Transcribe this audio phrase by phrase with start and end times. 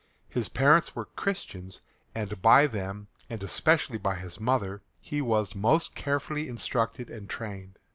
[0.29, 1.81] His parents were Christians,
[2.15, 7.77] and by them, and especially by his mother, he was most carefully instructed and trained.